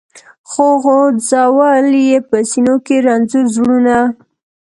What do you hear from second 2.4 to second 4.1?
سینو کي رنځور زړونه